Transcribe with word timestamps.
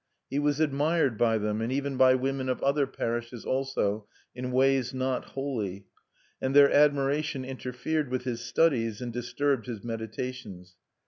He 0.31 0.39
was 0.39 0.59
admired 0.59 1.15
by 1.15 1.37
them, 1.37 1.61
and 1.61 1.71
even 1.71 1.95
by 1.95 2.15
women 2.15 2.49
of 2.49 2.59
other 2.63 2.87
parishes 2.87 3.45
also, 3.45 4.07
in 4.33 4.51
ways 4.51 4.95
not 4.95 5.23
holy; 5.25 5.85
and 6.41 6.55
their 6.55 6.71
admiration 6.73 7.45
interfered 7.45 8.09
with 8.09 8.23
his 8.23 8.43
studies 8.43 8.99
and 8.99 9.13
disturbed 9.13 9.67
his 9.67 9.83
meditations. 9.83 10.75